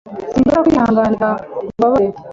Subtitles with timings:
[0.33, 2.07] Sinshobora kwihanganira ubu bubabare.